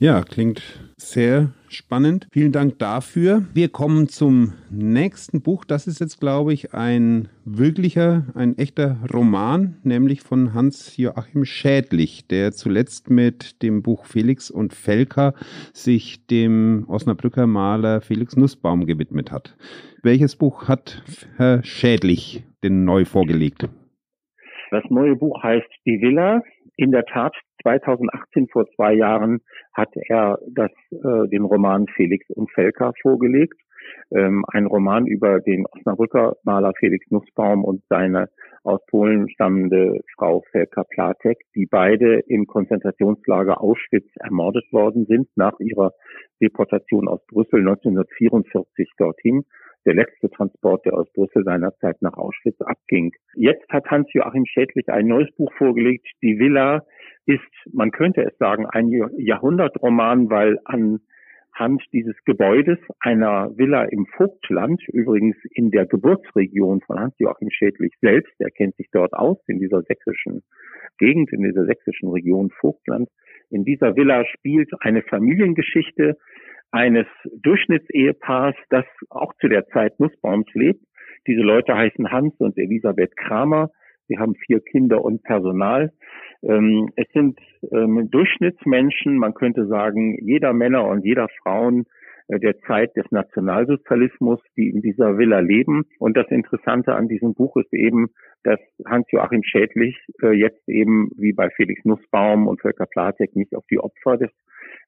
[0.00, 0.62] Ja, klingt
[0.96, 2.26] sehr spannend.
[2.32, 3.44] Vielen Dank dafür.
[3.54, 5.64] Wir kommen zum nächsten Buch.
[5.64, 12.50] Das ist jetzt, glaube ich, ein wirklicher, ein echter Roman, nämlich von Hans-Joachim Schädlich, der
[12.50, 15.34] zuletzt mit dem Buch Felix und Felker
[15.72, 19.56] sich dem Osnabrücker Maler Felix Nussbaum gewidmet hat.
[20.02, 21.04] Welches Buch hat
[21.36, 23.68] Herr Schädlich denn neu vorgelegt?
[24.70, 26.42] Das neue Buch heißt Die Villa.
[26.76, 29.40] In der Tat, 2018, vor zwei Jahren,
[29.74, 33.60] hat er das, äh, den Roman Felix und Felker vorgelegt.
[34.12, 38.28] Ähm, ein Roman über den Osnabrücker Maler Felix Nussbaum und seine
[38.62, 45.58] aus Polen stammende Frau Felka Platek, die beide im Konzentrationslager Auschwitz ermordet worden sind nach
[45.60, 45.92] ihrer
[46.40, 49.44] Deportation aus Brüssel 1944 dorthin
[49.86, 53.12] der letzte Transport, der aus Brüssel seinerzeit nach Auschwitz abging.
[53.34, 56.06] Jetzt hat Hans-Joachim Schädlich ein neues Buch vorgelegt.
[56.22, 56.84] Die Villa
[57.26, 57.40] ist,
[57.72, 65.36] man könnte es sagen, ein Jahrhundertroman, weil anhand dieses Gebäudes einer Villa im Vogtland, übrigens
[65.52, 70.42] in der Geburtsregion von Hans-Joachim Schädlich selbst, er kennt sich dort aus, in dieser sächsischen
[70.98, 73.08] Gegend, in dieser sächsischen Region Vogtland,
[73.50, 76.16] in dieser Villa spielt eine Familiengeschichte,
[76.72, 77.06] eines
[77.42, 80.84] Durchschnittsehepaars, das auch zu der Zeit Nussbaums lebt.
[81.26, 83.70] Diese Leute heißen Hans und Elisabeth Kramer.
[84.08, 85.92] Sie haben vier Kinder und Personal.
[86.42, 87.38] Ähm, es sind
[87.70, 91.84] ähm, Durchschnittsmenschen, man könnte sagen, jeder Männer und jeder Frauen
[92.38, 95.84] der Zeit des Nationalsozialismus, die in dieser Villa leben.
[95.98, 98.08] Und das Interessante an diesem Buch ist eben,
[98.44, 103.64] dass Hans-Joachim Schädlich äh, jetzt eben wie bei Felix Nussbaum und Völker Platek nicht auf
[103.70, 104.30] die Opfer des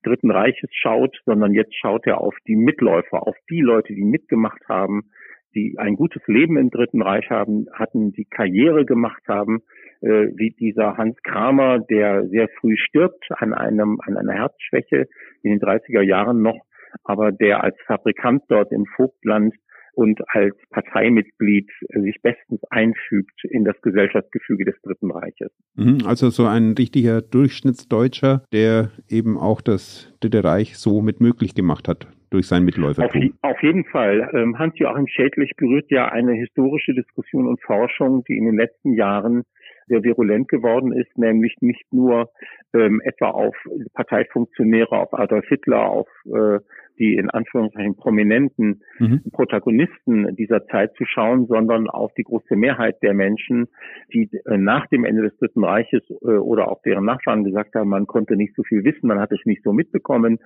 [0.03, 4.63] Dritten Reiches schaut, sondern jetzt schaut er auf die Mitläufer, auf die Leute, die mitgemacht
[4.69, 5.11] haben,
[5.55, 9.63] die ein gutes Leben im Dritten Reich haben, hatten, die Karriere gemacht haben,
[10.01, 15.09] äh, wie dieser Hans Kramer, der sehr früh stirbt an einem, an einer Herzschwäche
[15.43, 16.59] in den 30er Jahren noch,
[17.05, 19.55] aber der als Fabrikant dort im Vogtland
[19.95, 25.53] und als Parteimitglied sich bestens einfügt in das Gesellschaftsgefüge des Dritten Reiches.
[25.75, 31.55] Mhm, also so ein richtiger Durchschnittsdeutscher, der eben auch das Dritte Reich so mit möglich
[31.55, 33.35] gemacht hat durch sein Mitläufertum.
[33.43, 34.31] Auf, auf jeden Fall.
[34.33, 39.43] Ähm, Hans-Joachim Schädlich berührt ja eine historische Diskussion und Forschung, die in den letzten Jahren
[39.89, 42.31] sehr virulent geworden ist, nämlich nicht nur
[42.73, 43.55] ähm, etwa auf
[43.93, 46.61] Parteifunktionäre, auf Adolf Hitler, auf äh,
[46.99, 49.23] die in Anführungszeichen prominenten mhm.
[49.33, 53.69] Protagonisten dieser Zeit zu schauen, sondern auf die große Mehrheit der Menschen,
[54.13, 57.91] die äh, nach dem Ende des Dritten Reiches äh, oder auch deren Nachfahren gesagt haben,
[57.91, 60.39] man konnte nicht so viel wissen, man hat es nicht so mitbekommen.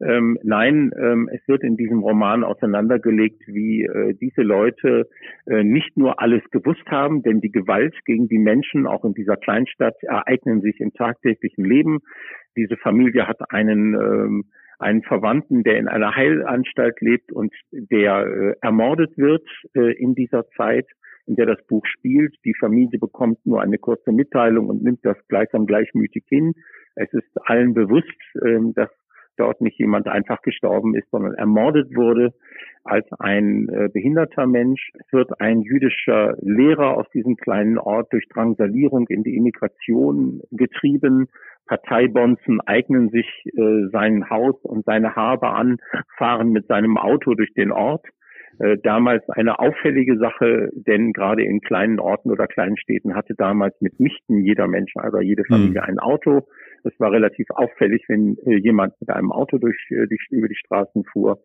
[0.00, 5.08] Ähm, nein, ähm, es wird in diesem Roman auseinandergelegt, wie äh, diese Leute
[5.46, 9.36] äh, nicht nur alles gewusst haben, denn die Gewalt gegen die Menschen auch in dieser
[9.36, 11.98] Kleinstadt ereignen sich im tagtäglichen Leben.
[12.56, 14.44] Diese Familie hat einen ähm,
[14.78, 20.48] einen Verwandten, der in einer Heilanstalt lebt und der äh, ermordet wird äh, in dieser
[20.56, 20.86] Zeit,
[21.26, 22.34] in der das Buch spielt.
[22.44, 26.54] Die Familie bekommt nur eine kurze Mitteilung und nimmt das gleichsam gleichmütig hin.
[26.94, 28.06] Es ist allen bewusst,
[28.42, 28.90] äh, dass
[29.38, 32.34] dort nicht jemand einfach gestorben ist, sondern ermordet wurde
[32.84, 34.90] als ein äh, behinderter Mensch.
[34.94, 41.28] Es wird ein jüdischer Lehrer aus diesem kleinen Ort durch Drangsalierung in die Immigration getrieben
[41.68, 45.76] Parteibonzen eignen sich äh, sein Haus und seine Habe an,
[46.16, 48.06] fahren mit seinem Auto durch den Ort.
[48.60, 53.80] Äh, damals eine auffällige Sache, denn gerade in kleinen Orten oder kleinen Städten hatte damals
[53.80, 55.56] mitnichten jeder Mensch, aber jede hm.
[55.56, 56.48] Familie ein Auto.
[56.82, 60.56] Es war relativ auffällig, wenn äh, jemand mit einem Auto durch, äh, die, über die
[60.56, 61.38] Straßen fuhr.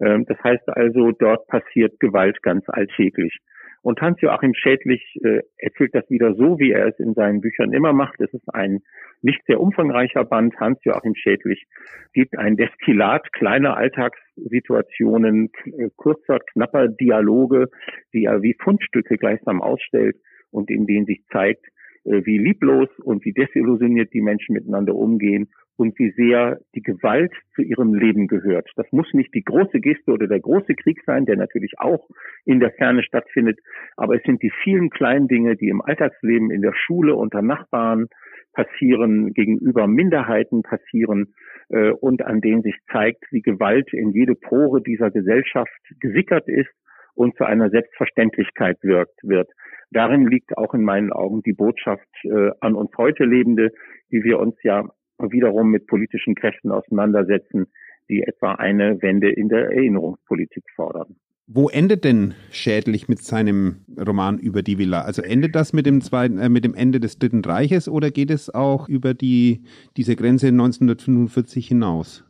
[0.00, 3.38] Ähm, das heißt also, dort passiert Gewalt ganz alltäglich.
[3.82, 7.92] Und Hans-Joachim Schädlich äh, erzählt das wieder so, wie er es in seinen Büchern immer
[7.92, 8.20] macht.
[8.20, 8.80] Es ist ein
[9.22, 10.54] nicht sehr umfangreicher Band.
[10.58, 11.66] Hans-Joachim Schädlich
[12.12, 17.66] gibt ein Destillat kleiner Alltagssituationen, äh, kurzer, knapper Dialoge,
[18.14, 20.16] die er wie Fundstücke gleichsam ausstellt
[20.52, 21.66] und in denen sich zeigt,
[22.04, 27.62] wie lieblos und wie desillusioniert die Menschen miteinander umgehen und wie sehr die Gewalt zu
[27.62, 28.68] ihrem Leben gehört.
[28.76, 32.08] Das muss nicht die große Geste oder der große Krieg sein, der natürlich auch
[32.44, 33.58] in der Ferne stattfindet,
[33.96, 38.06] aber es sind die vielen kleinen Dinge, die im Alltagsleben, in der Schule, unter Nachbarn
[38.52, 41.34] passieren, gegenüber Minderheiten passieren
[41.70, 46.70] äh, und an denen sich zeigt, wie Gewalt in jede Pore dieser Gesellschaft gesickert ist
[47.14, 49.50] und zu einer Selbstverständlichkeit wirkt, wird.
[49.90, 53.70] Darin liegt auch in meinen Augen die Botschaft äh, an uns heute Lebende,
[54.10, 57.66] die wir uns ja wiederum mit politischen Kräften auseinandersetzen,
[58.08, 61.16] die etwa eine Wende in der Erinnerungspolitik fordern.
[61.46, 65.02] Wo endet denn Schädlich mit seinem Roman über die Villa?
[65.02, 68.30] Also endet das mit dem zweiten, äh, mit dem Ende des Dritten Reiches oder geht
[68.30, 69.64] es auch über die,
[69.96, 72.24] diese Grenze 1945 hinaus?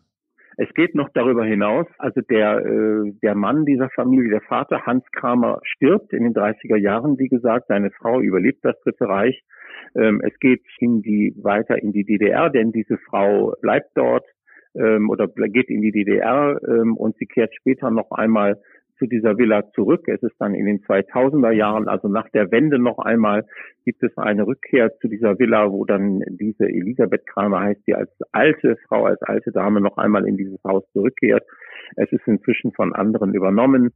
[0.57, 1.87] Es geht noch darüber hinaus.
[1.99, 6.77] Also der, äh, der Mann dieser Familie, der Vater Hans Kramer, stirbt in den 30er
[6.77, 7.67] Jahren, wie gesagt.
[7.69, 9.43] Seine Frau überlebt das Dritte Reich.
[9.95, 14.27] Ähm, es geht in die, weiter in die DDR, denn diese Frau bleibt dort
[14.75, 18.61] ähm, oder geht in die DDR ähm, und sie kehrt später noch einmal
[19.03, 20.07] zu dieser Villa zurück.
[20.07, 23.45] Es ist dann in den 2000er Jahren, also nach der Wende noch einmal,
[23.85, 28.11] gibt es eine Rückkehr zu dieser Villa, wo dann diese Elisabeth Kramer heißt, die als
[28.31, 31.43] alte Frau, als alte Dame noch einmal in dieses Haus zurückkehrt.
[31.97, 33.91] Es ist inzwischen von anderen übernommen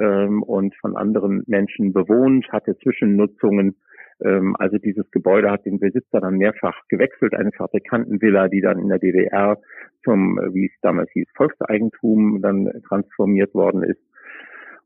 [0.00, 3.74] ähm, und von anderen Menschen bewohnt, hatte Zwischennutzungen
[4.22, 8.88] ähm, also dieses Gebäude hat den Besitzer dann mehrfach gewechselt, eine Fabrikantenvilla, die dann in
[8.88, 9.58] der DDR
[10.04, 14.00] zum, wie es damals hieß, Volkseigentum dann transformiert worden ist.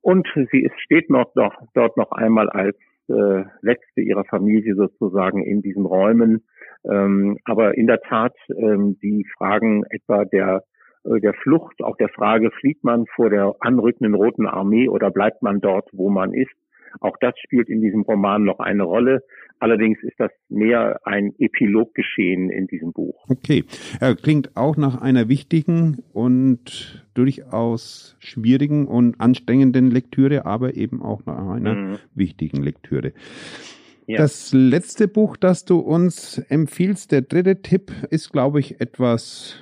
[0.00, 2.76] Und sie ist, steht noch, noch dort noch einmal als
[3.08, 6.44] äh, letzte ihrer Familie sozusagen in diesen Räumen.
[6.84, 10.62] Ähm, aber in der Tat, ähm, die Fragen etwa der
[11.04, 15.42] äh, der Flucht, auch der Frage, flieht man vor der anrückenden Roten Armee oder bleibt
[15.42, 16.52] man dort, wo man ist,
[17.00, 19.22] auch das spielt in diesem Roman noch eine Rolle.
[19.60, 23.24] Allerdings ist das mehr ein Epiloggeschehen in diesem Buch.
[23.28, 23.64] Okay,
[24.00, 31.26] er klingt auch nach einer wichtigen und durchaus schwierigen und anstrengenden Lektüre, aber eben auch
[31.26, 31.98] nach einer mhm.
[32.14, 33.12] wichtigen Lektüre.
[34.06, 34.18] Ja.
[34.18, 39.56] Das letzte Buch, das du uns empfiehlst, der dritte Tipp, ist, glaube ich, etwas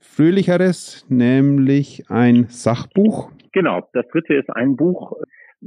[0.00, 3.30] fröhlicheres, nämlich ein Sachbuch.
[3.52, 5.12] Genau, das dritte ist ein Buch,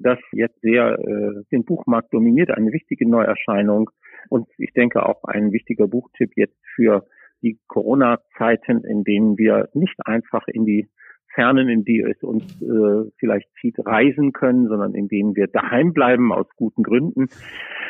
[0.01, 3.89] das jetzt sehr äh, den Buchmarkt dominiert, eine wichtige Neuerscheinung
[4.29, 7.05] und ich denke auch ein wichtiger Buchtipp jetzt für
[7.41, 10.89] die Corona-Zeiten, in denen wir nicht einfach in die
[11.33, 15.93] Fernen, in die es uns äh, vielleicht zieht, reisen können, sondern in denen wir daheim
[15.93, 17.27] bleiben aus guten Gründen.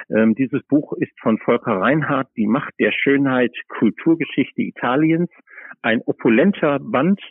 [0.09, 5.29] Ähm, dieses Buch ist von Volker Reinhardt, Die Macht der Schönheit, Kulturgeschichte Italiens,
[5.81, 7.21] ein opulenter Band,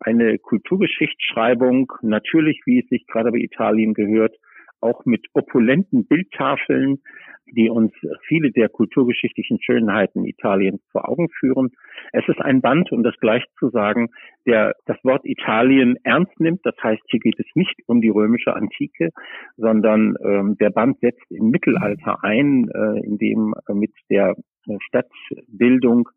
[0.00, 4.36] eine Kulturgeschichtsschreibung, natürlich, wie es sich gerade bei Italien gehört,
[4.80, 6.98] auch mit opulenten Bildtafeln,
[7.46, 7.92] die uns
[8.26, 11.70] viele der kulturgeschichtlichen Schönheiten Italiens vor Augen führen.
[12.12, 14.08] Es ist ein Band, um das gleich zu sagen,
[14.46, 16.60] der das Wort Italien ernst nimmt.
[16.64, 19.10] Das heißt, hier geht es nicht um die römische Antike,
[19.56, 24.34] sondern ähm, der Band setzt im Mittelalter ein, äh, in dem äh, mit der
[24.80, 26.08] Stadtbildung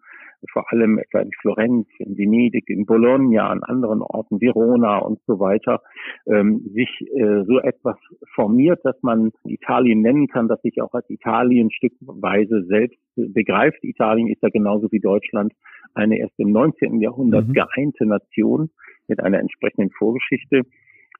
[0.51, 5.39] vor allem etwa in Florenz, in Venedig, in Bologna, an anderen Orten, Verona und so
[5.39, 5.81] weiter,
[6.27, 7.97] ähm, sich äh, so etwas
[8.35, 13.83] formiert, dass man Italien nennen kann, dass sich auch als Italien stückweise selbst begreift.
[13.83, 15.53] Italien ist ja genauso wie Deutschland
[15.93, 17.01] eine erst im 19.
[17.01, 17.53] Jahrhundert mhm.
[17.53, 18.69] geeinte Nation
[19.07, 20.61] mit einer entsprechenden Vorgeschichte.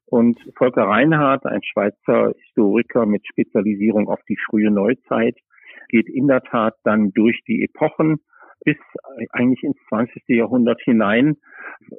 [0.06, 5.38] Und Volker Reinhardt, ein Schweizer Historiker mit Spezialisierung auf die frühe Neuzeit,
[5.89, 8.19] geht in der Tat dann durch die Epochen
[8.63, 8.78] bis
[9.32, 10.24] eigentlich ins 20.
[10.28, 11.38] Jahrhundert hinein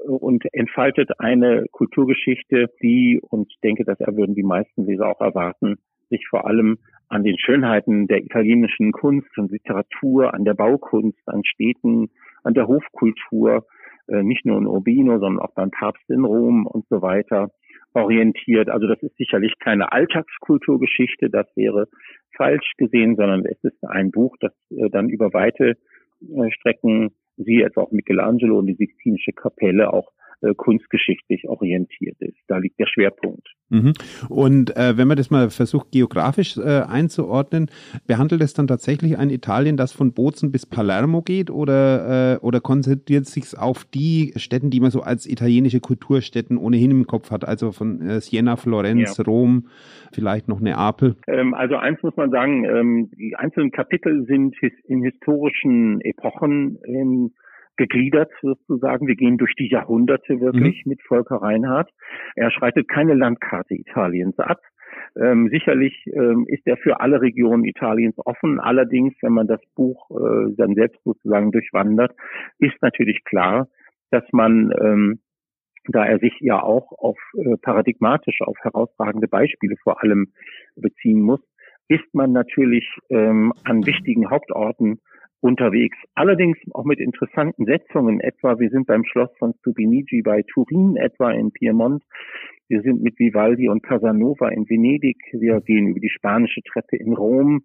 [0.07, 5.77] und entfaltet eine Kulturgeschichte, die, und ich denke, das würden die meisten Leser auch erwarten,
[6.11, 11.42] sich vor allem an den Schönheiten der italienischen Kunst und Literatur, an der Baukunst, an
[11.44, 12.11] Städten,
[12.44, 13.66] an der Hofkultur,
[14.09, 17.51] äh, nicht nur in Urbino, sondern auch beim Papst in Rom und so weiter
[17.94, 18.68] orientiert.
[18.68, 21.87] Also das ist sicherlich keine Alltagskulturgeschichte, das wäre
[22.37, 25.75] falsch gesehen, sondern es ist ein Buch, das äh, dann über weite
[26.50, 32.38] Strecken, wie etwa auch Michelangelo und die Sixtinische Kapelle auch äh, kunstgeschichtlich orientiert ist.
[32.46, 33.48] Da liegt der Schwerpunkt.
[33.70, 33.92] Mhm.
[34.28, 37.70] Und äh, wenn man das mal versucht, geografisch äh, einzuordnen,
[38.07, 42.61] behandelt es dann tatsächlich ein Italien, das von Bozen bis Palermo geht oder, äh, oder
[42.61, 47.46] konzentriert sich auf die Städten, die man so als italienische Kulturstätten ohnehin im Kopf hat,
[47.46, 49.24] also von äh, Siena, Florenz, ja.
[49.24, 49.66] Rom,
[50.12, 51.16] vielleicht noch Neapel?
[51.26, 56.78] Ähm, also eins muss man sagen, ähm, die einzelnen Kapitel sind his in historischen Epochen
[56.85, 57.33] ähm,
[57.79, 59.07] gegliedert sozusagen.
[59.07, 60.91] Wir gehen durch die Jahrhunderte wirklich mhm.
[60.91, 61.91] mit Volker Reinhardt.
[62.37, 64.61] Er schreitet keine Landkarte Italiens ab.
[65.17, 68.61] Ähm, sicherlich ähm, ist er für alle Regionen Italiens offen.
[68.61, 72.14] Allerdings, wenn man das Buch äh, dann selbst sozusagen durchwandert,
[72.59, 73.69] ist natürlich klar,
[74.11, 75.21] dass man, ähm,
[75.87, 80.33] da er sich ja auch auf äh, paradigmatisch auf herausragende Beispiele vor allem
[80.77, 81.41] beziehen muss,
[81.88, 85.01] ist man natürlich ähm, an wichtigen Hauptorten
[85.40, 85.96] unterwegs.
[86.14, 88.20] Allerdings auch mit interessanten Setzungen.
[88.20, 92.03] Etwa, wir sind beim Schloss von Stupinigi bei Turin, etwa in Piemont.
[92.68, 95.16] Wir sind mit Vivaldi und Casanova in Venedig.
[95.33, 97.62] Wir gehen über die spanische Treppe in Rom.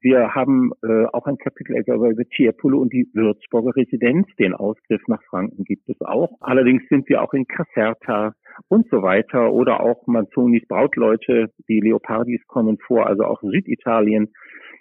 [0.00, 4.26] Wir haben äh, auch ein Kapitel etwa über Tiepolo und die Würzburger Residenz.
[4.38, 6.38] Den Ausgriff nach Franken gibt es auch.
[6.40, 8.34] Allerdings sind wir auch in Caserta
[8.68, 11.50] und so weiter oder auch Manzonis Brautleute.
[11.68, 14.32] Die Leopardis kommen vor, also auch Süditalien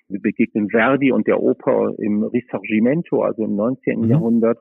[0.07, 4.01] wir begegnen Verdi und der Oper im Risorgimento, also im 19.
[4.01, 4.09] Mhm.
[4.09, 4.59] Jahrhundert.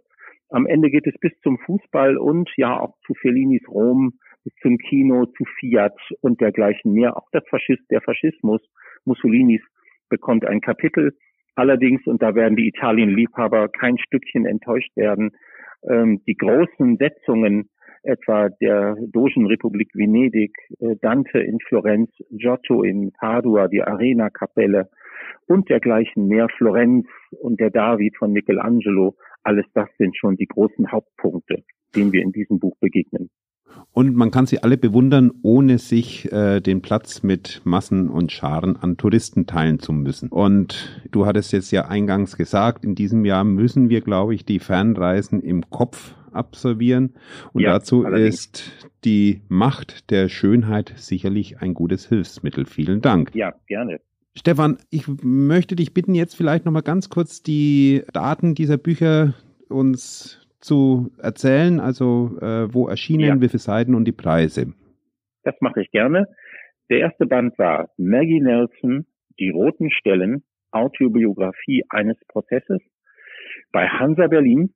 [0.48, 4.78] Am Ende geht es bis zum Fußball und ja auch zu Fellinis Rom, bis zum
[4.78, 7.16] Kino, zu Fiat und dergleichen mehr.
[7.16, 8.62] Auch das Faschist, der Faschismus
[9.04, 9.62] Mussolinis
[10.08, 11.16] bekommt ein Kapitel.
[11.56, 15.32] Allerdings, und da werden die Italien-Liebhaber kein Stückchen enttäuscht werden,
[15.88, 17.68] ähm, die großen Setzungen
[18.04, 24.88] etwa der Dogenrepublik Venedig, äh, Dante in Florenz, Giotto in Padua, die Arena-Kapelle,
[25.46, 27.06] und dergleichen mehr, Florenz
[27.40, 31.64] und der David von Michelangelo, alles das sind schon die großen Hauptpunkte,
[31.94, 33.30] denen wir in diesem Buch begegnen.
[33.92, 38.76] Und man kann sie alle bewundern, ohne sich äh, den Platz mit Massen und Scharen
[38.76, 40.28] an Touristen teilen zu müssen.
[40.28, 44.58] Und du hattest jetzt ja eingangs gesagt, in diesem Jahr müssen wir, glaube ich, die
[44.58, 47.14] Fernreisen im Kopf absolvieren.
[47.52, 48.46] Und ja, dazu allerdings.
[48.46, 52.66] ist die Macht der Schönheit sicherlich ein gutes Hilfsmittel.
[52.66, 53.34] Vielen Dank.
[53.34, 54.00] Ja, gerne.
[54.36, 59.34] Stefan, ich möchte dich bitten, jetzt vielleicht nochmal ganz kurz die Daten dieser Bücher
[59.68, 63.40] uns zu erzählen, also äh, wo erschienen, ja.
[63.40, 64.72] wie viele Seiten und die Preise.
[65.44, 66.26] Das mache ich gerne.
[66.90, 69.06] Der erste Band war Maggie Nelson,
[69.38, 72.80] Die roten Stellen, Autobiografie eines Prozesses
[73.72, 74.74] bei Hansa Berlin.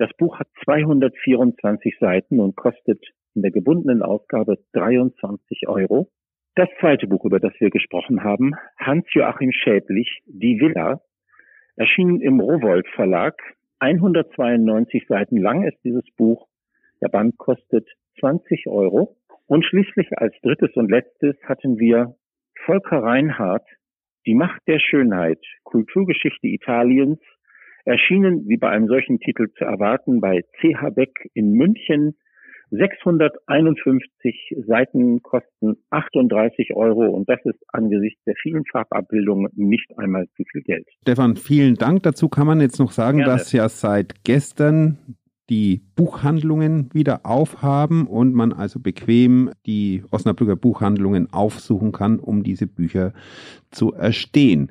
[0.00, 6.08] Das Buch hat 224 Seiten und kostet in der gebundenen Ausgabe 23 Euro.
[6.54, 11.02] Das zweite Buch, über das wir gesprochen haben, Hans-Joachim Schädlich, Die Villa,
[11.76, 13.34] erschien im Rowold Verlag.
[13.80, 16.48] 192 Seiten lang ist dieses Buch.
[17.02, 17.86] Der Band kostet
[18.20, 19.18] 20 Euro.
[19.48, 22.14] Und schließlich als drittes und letztes hatten wir
[22.64, 23.68] Volker Reinhardt,
[24.24, 27.20] Die Macht der Schönheit, Kulturgeschichte Italiens,
[27.90, 32.14] erschienen, wie bei einem solchen Titel zu erwarten, bei CH Beck in München
[32.70, 40.44] 651 Seiten kosten 38 Euro und das ist angesichts der vielen Farbabbildungen nicht einmal zu
[40.52, 40.86] viel Geld.
[41.02, 42.04] Stefan, vielen Dank.
[42.04, 43.32] Dazu kann man jetzt noch sagen, Gerne.
[43.32, 44.98] dass ja seit gestern
[45.48, 52.68] die Buchhandlungen wieder aufhaben und man also bequem die Osnabrücker Buchhandlungen aufsuchen kann, um diese
[52.68, 53.12] Bücher
[53.72, 54.70] zu erstehen.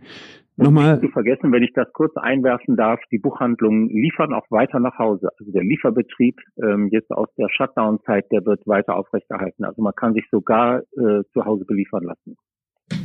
[0.64, 0.94] Nochmal.
[0.94, 4.98] Nicht zu vergessen, wenn ich das kurz einwerfen darf, die Buchhandlungen liefern auch weiter nach
[4.98, 5.30] Hause.
[5.40, 9.64] Also der Lieferbetrieb ähm, jetzt aus der Shutdown-Zeit, der wird weiter aufrechterhalten.
[9.64, 12.36] Also man kann sich sogar äh, zu Hause beliefern lassen.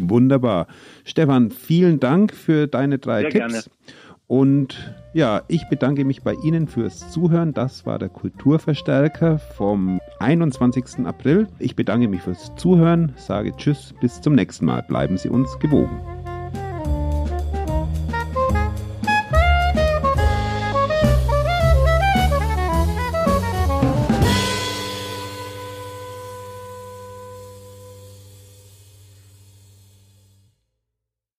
[0.00, 0.66] Wunderbar.
[1.04, 3.52] Stefan, vielen Dank für deine drei Sehr Tipps.
[3.52, 3.64] Gerne.
[4.26, 7.52] Und ja, ich bedanke mich bei Ihnen fürs Zuhören.
[7.52, 11.04] Das war der Kulturverstärker vom 21.
[11.04, 11.46] April.
[11.58, 14.82] Ich bedanke mich fürs Zuhören, sage Tschüss, bis zum nächsten Mal.
[14.88, 16.00] Bleiben Sie uns gewogen.